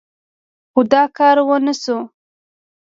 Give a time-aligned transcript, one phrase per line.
[0.71, 1.97] خو دا کار ونه شو.